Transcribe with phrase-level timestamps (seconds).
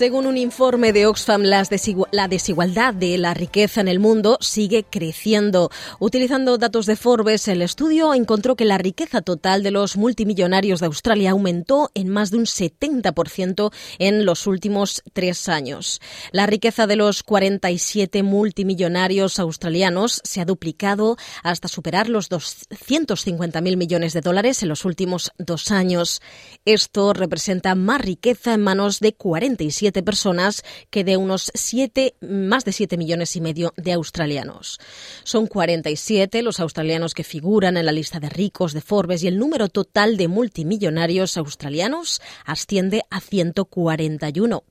[0.00, 5.68] Según un informe de Oxfam, la desigualdad de la riqueza en el mundo sigue creciendo.
[5.98, 10.86] Utilizando datos de Forbes, el estudio encontró que la riqueza total de los multimillonarios de
[10.86, 16.00] Australia aumentó en más de un 70% en los últimos tres años.
[16.32, 24.14] La riqueza de los 47 multimillonarios australianos se ha duplicado hasta superar los 250.000 millones
[24.14, 26.22] de dólares en los últimos dos años.
[26.64, 32.72] Esto representa más riqueza en manos de 47 personas que de unos siete, más de
[32.72, 34.78] 7 millones y medio de australianos.
[35.24, 39.38] Son 47 los australianos que figuran en la lista de ricos de Forbes y el
[39.38, 44.62] número total de multimillonarios australianos asciende a 141.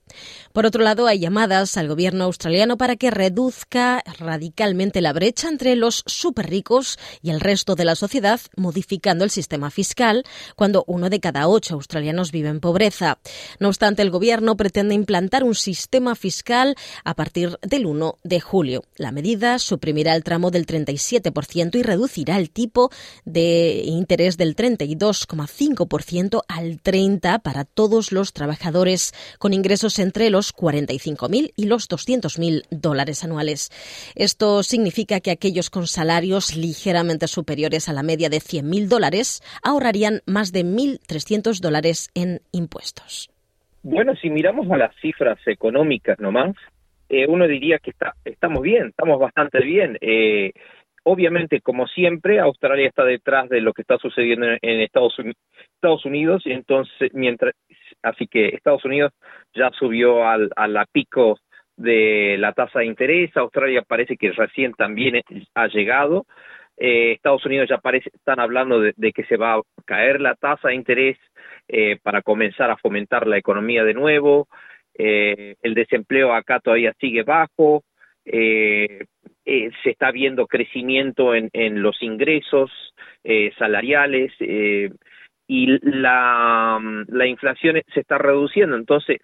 [0.53, 5.75] Por otro lado, hay llamadas al gobierno australiano para que reduzca radicalmente la brecha entre
[5.75, 10.23] los superricos y el resto de la sociedad, modificando el sistema fiscal
[10.55, 13.19] cuando uno de cada ocho australianos vive en pobreza.
[13.59, 18.83] No obstante, el gobierno pretende implantar un sistema fiscal a partir del 1 de julio.
[18.95, 22.91] La medida suprimirá el tramo del 37% y reducirá el tipo
[23.25, 31.51] de interés del 32,5% al 30% para todos los trabajadores con ingresos entre los 45.000
[31.55, 33.69] y los 200.000 dólares anuales.
[34.15, 40.21] Esto significa que aquellos con salarios ligeramente superiores a la media de 100.000 dólares ahorrarían
[40.25, 43.29] más de 1.300 dólares en impuestos.
[43.83, 46.55] Bueno, si miramos a las cifras económicas nomás,
[47.07, 49.97] eh, uno diría que está, estamos bien, estamos bastante bien.
[50.01, 50.51] Eh,
[51.03, 55.15] obviamente, como siempre, Australia está detrás de lo que está sucediendo en, Estados,
[55.75, 57.55] Estados Unidos, entonces, mientras,
[58.03, 59.13] así que Estados Unidos
[59.53, 61.39] ya subió al, a la pico
[61.79, 65.21] de la tasa de interés, Australia parece que recién también
[65.55, 66.25] ha llegado,
[66.75, 70.69] eh, Estados Unidos ya parece, están hablando de, que se va a caer la tasa
[70.69, 71.17] de interés
[71.67, 74.47] eh, para comenzar a fomentar la economía de nuevo,
[74.93, 77.83] eh, el desempleo acá todavía sigue bajo,
[78.25, 82.71] se está viendo crecimiento en, los ingresos
[83.23, 84.31] eh, salariales
[85.49, 88.75] y la, la inflación se está reduciendo.
[88.75, 89.17] Entonces,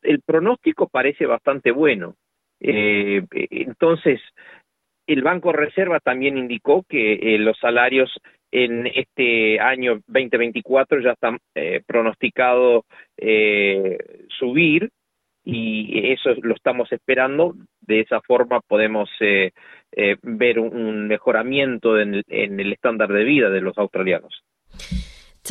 [0.00, 2.14] el pronóstico parece bastante bueno.
[2.60, 4.20] Eh, entonces,
[5.08, 8.16] el Banco Reserva también indicó que eh, los salarios
[8.52, 12.84] en este año 2024 ya están eh, pronosticados
[13.16, 13.98] eh,
[14.38, 14.88] subir
[15.44, 17.56] y eso lo estamos esperando.
[17.80, 19.50] De esa forma podemos eh,
[19.90, 24.44] eh, ver un, mejoramiento en el, en el estándar de vida de los australianos.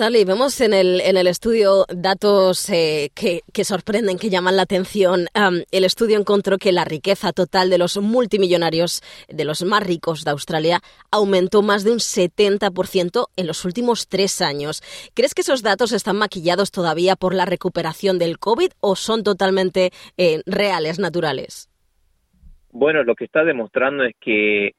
[0.01, 4.63] Charlie, vemos en el, en el estudio datos eh, que, que, sorprenden, que llaman la
[4.63, 5.27] atención.
[5.71, 10.31] El estudio encontró que la riqueza total de los multimillonarios, de los más ricos de
[10.31, 10.79] Australia,
[11.11, 14.81] aumentó más de un 70% en los últimos tres años.
[15.13, 19.91] ¿Crees que esos datos están maquillados todavía por la recuperación del COVID o son totalmente
[20.17, 21.69] eh, reales, naturales?
[22.71, 24.71] Bueno, lo que está demostrando es que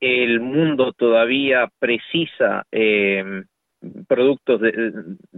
[0.00, 3.44] el mundo todavía precisa eh,
[4.06, 4.92] productos de,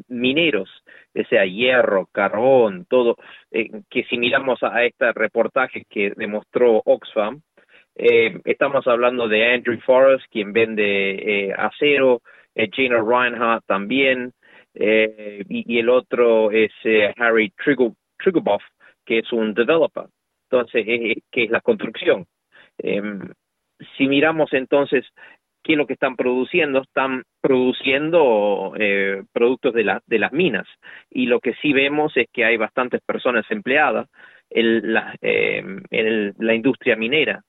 [0.09, 0.71] mineros,
[1.15, 3.17] o sea, hierro, carbón, todo,
[3.51, 7.43] eh, que si miramos a, este reportaje que demostró Oxfam,
[8.03, 12.23] eh, estamos hablando de Andrew Forrest, quien vende eh, acero,
[12.55, 14.33] eh, Gina Reinhardt también,
[14.73, 16.71] y, el otro es
[17.17, 18.63] Harry Triguboff,
[19.05, 20.05] que es un developer,
[20.45, 20.87] entonces,
[21.31, 22.27] que es la construcción.
[22.79, 25.05] si miramos entonces
[25.63, 30.67] qué es lo que están produciendo, están produciendo eh, productos de, la, de las minas.
[31.11, 34.09] Y lo que sí vemos es que hay bastantes personas empleadas
[34.49, 37.43] en la, eh, en la industria minera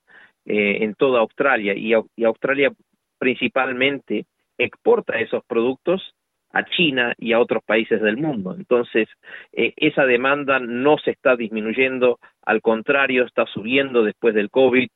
[0.45, 1.73] eh, en toda Australia.
[1.75, 2.71] Y, y Australia
[3.17, 4.25] principalmente
[4.57, 6.13] exporta esos productos
[6.53, 8.53] a China y a otros países del mundo.
[8.57, 9.07] Entonces,
[9.53, 14.89] eh, esa demanda no se está disminuyendo, al contrario, está subiendo después del COVID,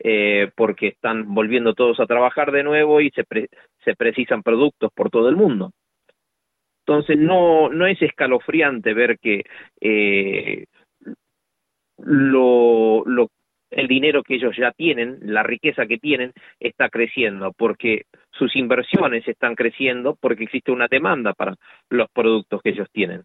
[0.00, 3.48] eh, porque están volviendo todos a trabajar de nuevo y se, pre
[3.84, 5.72] se precisan productos por todo el mundo.
[6.86, 9.44] Entonces, no, no es escalofriante ver que
[9.80, 10.64] eh,
[11.98, 13.04] lo,
[13.70, 18.04] el dinero que ellos ya tienen, la riqueza que tienen, está creciendo, porque
[18.38, 21.56] sus inversiones están creciendo, porque existe una demanda para
[21.90, 23.24] los productos que ellos tienen.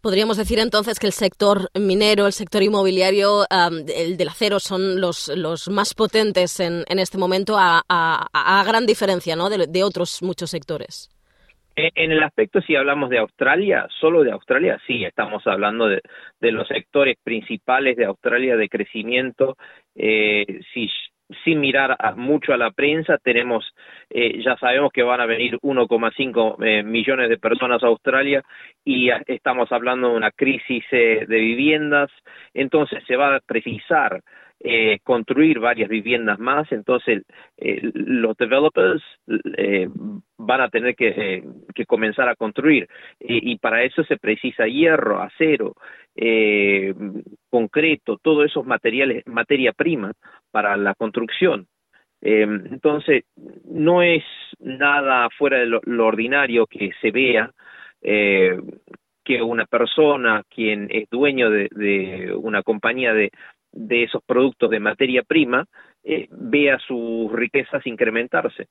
[0.00, 5.28] Podríamos decir entonces que el sector minero, el sector inmobiliario, el del acero son los,
[5.36, 9.48] los más potentes en, en este momento a, a, gran diferencia ¿no?
[9.50, 11.10] de, otros muchos sectores.
[11.74, 16.00] En el aspecto, si hablamos de Australia, solo de Australia, sí, estamos hablando de,
[16.40, 19.56] de los sectores principales de Australia de crecimiento.
[19.94, 20.88] Eh, si
[21.44, 23.74] sin mirar mucho a la prensa, tenemos,
[24.10, 28.42] eh, ya sabemos que van a venir 1,5 eh, millones de personas a Australia
[28.84, 32.10] y estamos hablando de una crisis eh, de viviendas,
[32.54, 34.22] entonces se va a precisar
[35.04, 37.22] construir varias viviendas más, entonces
[37.56, 39.02] los developers
[40.38, 41.44] van a tener que,
[41.74, 42.88] que comenzar a construir
[43.20, 45.74] y para eso se precisa hierro, acero,
[47.50, 50.12] concreto, todos esos materiales, materia prima
[50.50, 51.68] para la construcción.
[52.20, 53.24] Em, entonces,
[53.64, 54.24] no es
[54.58, 57.50] nada fuera de lo, ordinario que se vea
[58.02, 58.58] eh,
[59.24, 63.30] que una persona, quien es dueño de, una compañía de,
[63.76, 65.66] de, esos productos de materia prima,
[66.02, 68.68] eh, vea sus riquezas incrementarse.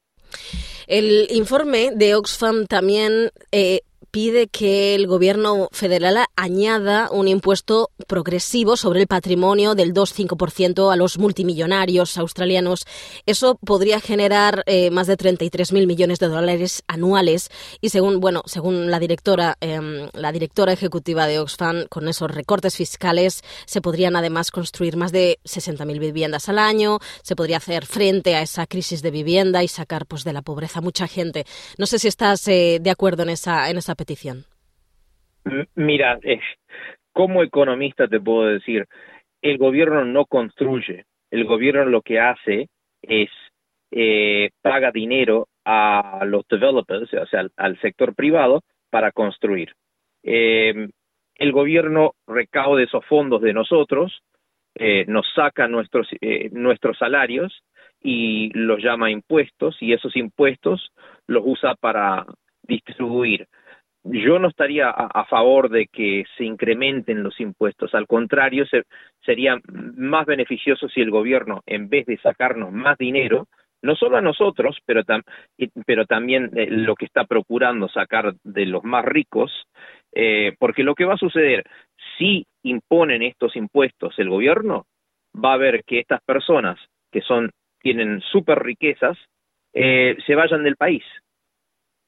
[0.87, 3.81] El informe de Oxfam también eh,
[4.15, 10.95] pide que el gobierno federal añada un impuesto progresivo sobre el patrimonio del 2,5% a
[10.95, 12.85] los multimillonarios australianos.
[13.25, 17.49] Eso podría generar eh, más de 33.000 millones de dólares anuales
[17.81, 22.77] y según, bueno, según la directora, em, la directora ejecutiva de Oxfam, con esos recortes
[22.77, 28.35] fiscales se podrían además construir más de 60.000 viviendas al año, se podría hacer frente
[28.35, 31.45] a esa crisis de vivienda y sacar pues de la pobreza mucha gente.
[31.77, 34.04] No sé si estás eh, de acuerdo en esa en esa petición
[35.75, 36.39] Mira, eh,
[37.11, 38.85] como economista te puedo decir,
[39.41, 42.67] el gobierno no construye, el gobierno lo que hace
[43.01, 43.29] es
[43.91, 49.73] eh, paga dinero a los developers, o sea, al, sector privado, para construir.
[50.23, 50.89] Eh,
[51.35, 54.21] el gobierno recaude esos fondos de nosotros,
[54.75, 57.63] eh, nos saca nuestros, eh, nuestros salarios
[58.01, 60.91] y los llama impuestos y esos impuestos
[61.27, 62.25] los usa para
[62.63, 63.47] distribuir
[64.05, 68.65] yo no estaría a, favor de que se incrementen los impuestos, al contrario,
[69.25, 73.47] sería más beneficioso si el gobierno, en vez de sacarnos más dinero,
[73.81, 75.01] no solo a nosotros, pero,
[75.85, 79.51] pero también eh, lo que está procurando sacar de los más ricos,
[80.13, 81.63] eh, porque lo que va a suceder,
[82.17, 84.85] si imponen estos impuestos el gobierno,
[85.35, 86.79] va a ver que estas personas
[87.11, 89.17] que son tienen super riquezas
[89.73, 91.03] eh, se vayan del país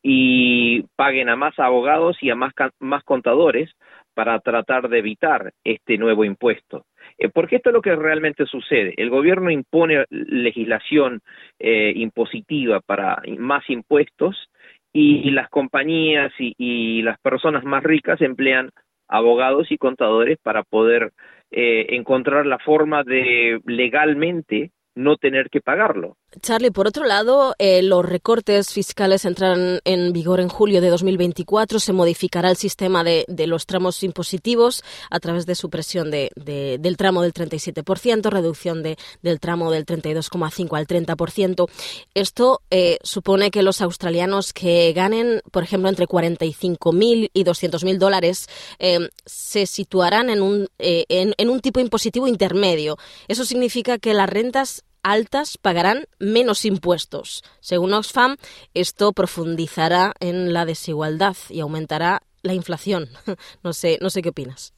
[0.09, 3.69] y paguen a más abogados y a más, más contadores
[4.13, 6.85] para tratar de evitar este nuevo impuesto.
[7.17, 8.93] Eh, porque esto es lo que realmente sucede.
[8.95, 11.19] El gobierno impone legislación
[11.59, 14.49] eh, impositiva para más impuestos
[14.93, 18.69] y, las compañías y, las personas más ricas emplean
[19.09, 21.11] abogados y contadores para poder
[21.51, 26.15] eh, encontrar la forma de legalmente no tener que pagarlo.
[26.41, 31.79] Charlie, por otro lado, eh, los recortes fiscales entrarán en vigor en julio de 2024.
[31.79, 37.21] Se modificará el sistema de, los tramos impositivos a través de supresión de, del tramo
[37.21, 41.69] del 37%, reducción del tramo del 32,5 al 30%.
[42.13, 48.49] Esto eh, supone que los australianos que ganen, por ejemplo, entre 45.000 y 200.000 dólares,
[48.79, 52.97] eh, se situarán en un, en un tipo impositivo intermedio.
[53.29, 57.43] Eso significa que las rentas altas pagarán menos impuestos.
[57.59, 58.35] Según Oxfam,
[58.73, 63.05] esto profundizará en la desigualdad y aumentará la inflación.
[63.63, 64.73] No sé, no sé qué opinas.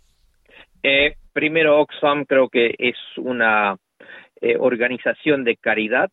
[0.84, 3.78] Eh, primero, Oxfam creo que es una
[4.42, 6.10] eh, organización de caridad.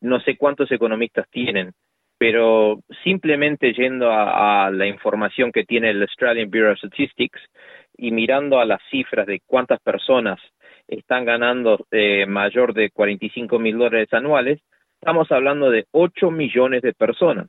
[0.00, 1.72] No sé cuántos economistas tienen,
[2.18, 7.40] pero simplemente yendo a, la información que tiene el Australian Bureau of Statistics
[7.96, 10.38] y mirando a las cifras de cuántas personas
[10.88, 14.60] están ganando eh, mayor de 45 mil dólares anuales,
[15.00, 17.48] estamos hablando de 8 millones de personas.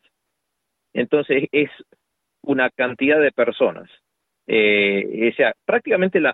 [0.94, 1.70] Entonces es
[2.42, 3.90] una cantidad de personas.
[4.48, 6.34] Eh, o sea, prácticamente la,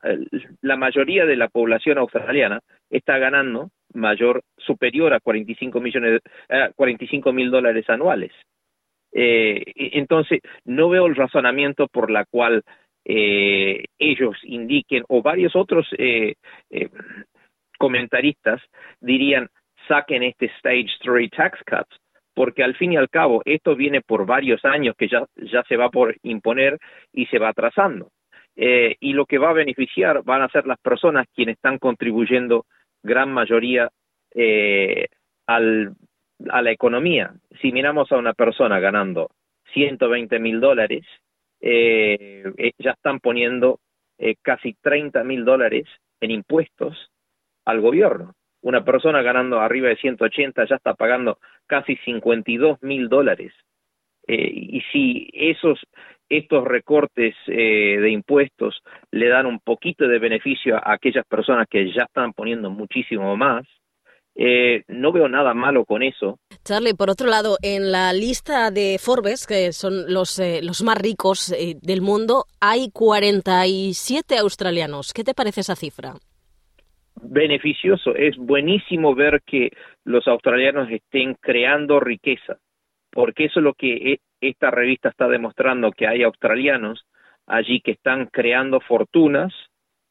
[0.77, 7.49] mayoría de la población australiana está ganando mayor, superior a 45 millones, a 45 mil
[7.49, 8.31] dólares anuales.
[9.11, 12.63] Eh, entonces, no veo el razonamiento por la cual
[13.05, 16.35] eh, ellos indiquen o varios otros eh,
[16.69, 16.89] eh,
[17.77, 18.61] comentaristas
[19.01, 19.49] dirían
[19.87, 21.99] saquen este stage 3 tax cuts
[22.33, 25.77] porque al fin y al cabo esto viene por varios años que ya, ya se
[25.77, 26.79] va por imponer
[27.11, 28.09] y se va atrasando.
[28.55, 32.65] Eh, y lo que va a beneficiar van a ser las personas quienes están contribuyendo
[33.03, 33.89] gran mayoría
[35.45, 35.93] al,
[36.49, 37.33] a la economía.
[37.61, 39.29] Si miramos a una persona ganando
[39.73, 41.05] 120 mil dólares,
[41.63, 43.79] ya están poniendo
[44.41, 45.85] casi 30 mil dólares
[46.19, 47.09] en impuestos
[47.65, 48.33] al gobierno.
[48.61, 53.53] Una persona ganando arriba de 180 ya está pagando casi 52 mil dólares.
[54.27, 55.79] y si esos
[56.37, 61.91] estos recortes eh, de impuestos le dan un poquito de beneficio a aquellas personas que
[61.91, 63.65] ya están poniendo muchísimo más.
[64.35, 66.39] Eh, no veo nada malo con eso.
[66.63, 70.97] Charlie, por otro lado, en la lista de Forbes, que son los, eh, los más
[70.97, 75.13] ricos del mundo, hay 47 australianos.
[75.13, 76.13] ¿Qué te parece esa cifra?
[77.21, 78.15] Beneficioso.
[78.15, 79.71] Es buenísimo ver que
[80.03, 82.57] los australianos estén creando riqueza,
[83.11, 87.05] porque eso es lo que esta revista está demostrando que hay australianos
[87.47, 89.53] allí que están creando fortunas,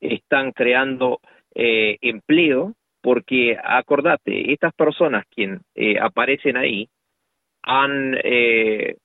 [0.00, 1.20] están creando
[1.54, 6.88] eh, empleo, porque acordate, estas personas quien eh, aparecen ahí
[7.62, 8.96] han eh,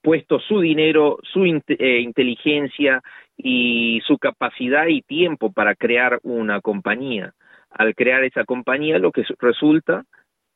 [0.00, 3.02] puesto su dinero, su inteligencia
[3.36, 7.34] y su capacidad y tiempo para crear una compañía.
[7.70, 10.04] Al crear esa compañía lo que resulta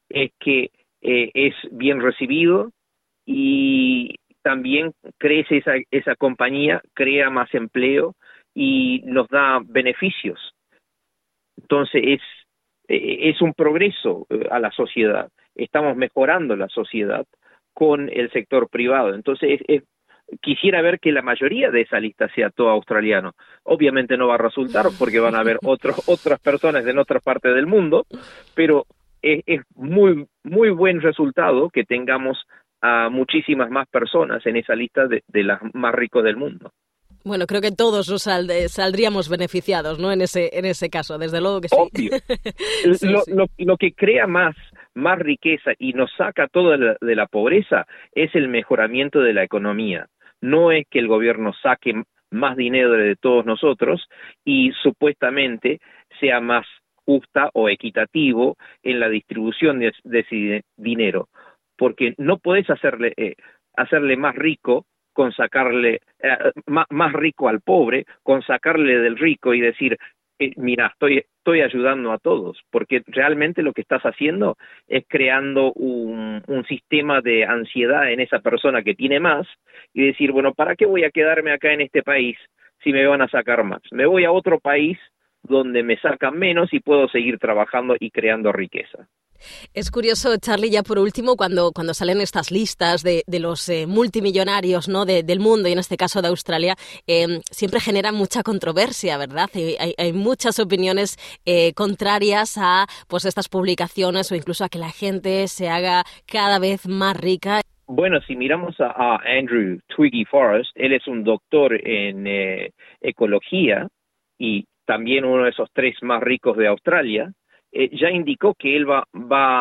[0.08, 0.70] es que
[1.00, 2.72] es bien recibido,
[3.26, 8.14] y también crece esa, esa compañía, crea más empleo
[8.54, 10.54] y nos da beneficios.
[11.56, 12.20] Entonces es,
[12.88, 15.28] eh, es un progreso eh, a la sociedad.
[15.54, 17.26] Estamos mejorando la sociedad
[17.72, 19.14] con el sector privado.
[19.14, 19.60] Entonces
[20.40, 23.32] quisiera ver que la mayoría de esa lista sea todo australiano.
[23.64, 27.50] Obviamente no va a resultar porque van a haber otros, otras personas de otra parte
[27.50, 28.06] del mundo,
[28.54, 28.86] pero
[29.22, 32.38] es, es, muy, muy buen resultado que tengamos
[32.80, 36.72] a muchísimas más personas en esa lista de, de las más ricos del mundo.
[37.26, 40.12] Bueno, creo que todos nos saldríamos beneficiados, ¿no?
[40.12, 42.09] En ese, en ese caso, desde luego que sí.
[43.28, 44.54] lo, Lo, que crea más,
[44.95, 50.06] más riqueza y nos saca todo de la, pobreza es el mejoramiento de la economía.
[50.40, 54.09] No es que el gobierno saque más dinero de todos nosotros
[54.45, 55.80] y supuestamente
[56.21, 56.64] sea más
[57.04, 61.28] justa o equitativo en la distribución de, de ese dinero
[61.76, 63.35] porque no puedes hacerle, eh,
[63.76, 69.62] hacerle más rico con sacarle eh, más, rico al pobre, con sacarle del rico y
[69.62, 69.96] decir,
[70.38, 75.73] eh, mira, estoy, estoy ayudando a todos, porque realmente lo que estás haciendo es creando
[75.73, 79.46] un, un sistema de ansiedad en esa persona que tiene más
[79.94, 82.37] y decir, bueno, ¿para qué voy a quedarme acá en este país
[82.85, 83.80] si me van a sacar más?
[83.92, 84.99] Me voy a otro país
[85.42, 89.08] donde me sacan menos y puedo seguir trabajando y creando riqueza.
[89.74, 93.86] Es curioso, Charlie, ya por último, cuando, cuando salen estas listas de, de los eh,
[93.86, 95.04] multimillonarios ¿no?
[95.04, 96.74] del mundo y en este caso de Australia,
[97.06, 99.48] em, siempre genera mucha controversia, ¿verdad?
[99.98, 105.48] Hay, muchas opiniones eh, contrarias a pues, estas publicaciones o incluso a que la gente
[105.48, 107.60] se haga cada vez más rica.
[107.86, 113.86] Bueno, si miramos a, Andrew Twiggy Forrest, él es un doctor en eh, ecología
[114.38, 117.32] y también uno de esos tres más ricos de Australia,
[117.73, 119.04] eh, ya indicó que él va,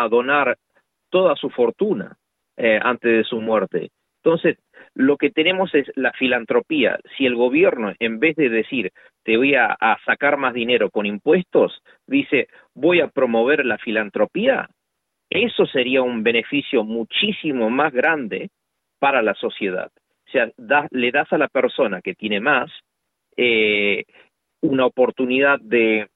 [0.03, 0.57] a donar
[1.09, 2.17] toda su fortuna
[2.57, 3.89] eh, antes de su muerte.
[4.23, 4.57] Entonces,
[4.93, 6.97] lo que tenemos es la filantropía.
[7.17, 8.91] Si el gobierno, en vez de decir,
[9.23, 14.69] te voy a, a sacar más dinero con impuestos, dice, voy a promover la filantropía,
[15.29, 18.49] eso sería un beneficio muchísimo más grande
[18.99, 19.91] para la sociedad.
[20.27, 20.51] O sea,
[20.91, 22.71] le das a la persona que tiene más
[23.37, 24.05] eh,
[24.61, 26.07] una oportunidad de,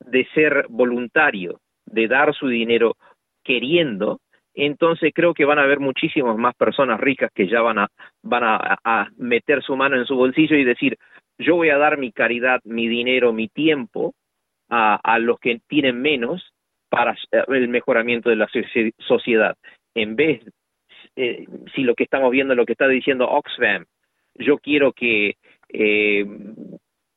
[0.00, 2.96] de ser voluntario, de dar su dinero
[3.42, 4.20] queriendo,
[4.54, 7.88] entonces creo que van a haber muchísimas más personas ricas que ya van a,
[8.22, 10.98] van a, meter su mano en su bolsillo y decir,
[11.38, 14.14] yo voy a dar mi caridad, mi dinero, mi tiempo
[14.68, 16.52] a, los que tienen menos
[16.88, 17.16] para
[17.48, 18.48] el mejoramiento de la
[18.98, 19.56] sociedad.
[19.94, 20.42] En vez,
[21.14, 23.84] eh, si lo que estamos viendo, lo que está diciendo Oxfam,
[24.34, 25.36] yo quiero que
[25.68, 26.26] eh,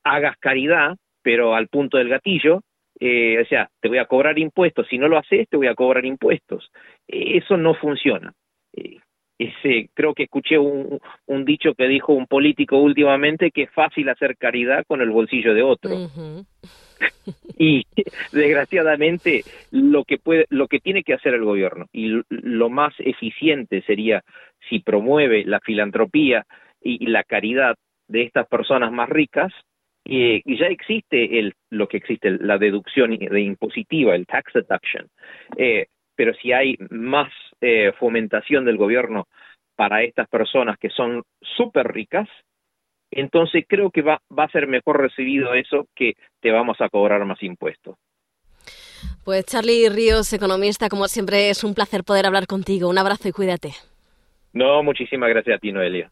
[0.04, 2.62] hagas caridad, pero al punto del gatillo,
[3.04, 5.74] eh, o sea, te voy a cobrar impuestos, si no lo haces, te voy a
[5.74, 6.72] cobrar impuestos.
[7.08, 8.32] eso no funciona.
[8.74, 9.00] Eh,
[9.40, 14.08] ese, creo que escuché un, un, dicho que dijo un político últimamente que es fácil
[14.10, 15.90] hacer caridad con el bolsillo de otro.
[17.58, 17.88] y
[18.32, 23.82] desgraciadamente lo que puede, lo que tiene que hacer el gobierno y lo más eficiente
[23.82, 24.24] sería
[24.70, 26.46] si promueve la filantropía
[26.80, 27.76] y la caridad
[28.08, 29.52] de estas personas más ricas,
[30.04, 35.08] y ya existe el, lo que existe, la deducción de impositiva, el tax deduction,
[35.58, 37.32] eh, pero si hay más
[37.62, 39.28] eh, fomentación del gobierno
[39.76, 42.28] para estas personas que son súper ricas,
[43.12, 47.26] entonces creo que va, va a ser mejor recibido eso que te vamos a cobrar
[47.26, 47.96] más impuestos.
[49.26, 52.90] Pues Charlie Ríos, economista, como siempre es un placer poder hablar contigo.
[52.90, 53.74] Un abrazo y cuídate.
[54.54, 56.12] No, muchísimas gracias a ti, Noelia.